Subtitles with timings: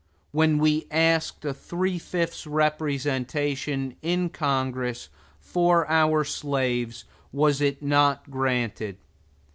[0.31, 8.31] When we asked a three fifths representation in Congress for our slaves, was it not
[8.31, 8.97] granted?